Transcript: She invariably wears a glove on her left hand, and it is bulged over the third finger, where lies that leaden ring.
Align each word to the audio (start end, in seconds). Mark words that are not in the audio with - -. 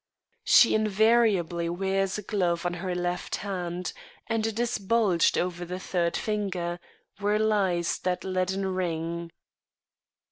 She 0.43 0.73
invariably 0.73 1.69
wears 1.69 2.17
a 2.17 2.23
glove 2.23 2.65
on 2.65 2.73
her 2.73 2.95
left 2.95 3.35
hand, 3.35 3.93
and 4.25 4.47
it 4.47 4.59
is 4.59 4.79
bulged 4.79 5.37
over 5.37 5.63
the 5.63 5.79
third 5.79 6.17
finger, 6.17 6.79
where 7.19 7.37
lies 7.37 7.99
that 7.99 8.23
leaden 8.23 8.65
ring. 8.73 9.29